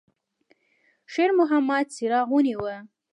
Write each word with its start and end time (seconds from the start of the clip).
شېرمحمد 1.13 1.85
څراغ 1.95 2.27
ونیوه. 2.31 2.75